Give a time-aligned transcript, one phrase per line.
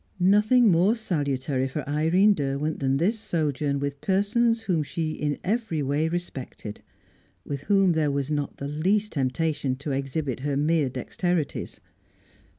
[0.19, 5.83] Nothing more salutary for Irene Derwent than this sojourn with persons whom she in every
[5.83, 6.81] way respected
[7.45, 11.81] with whom there was not the least temptation to exhibit her mere dexterities.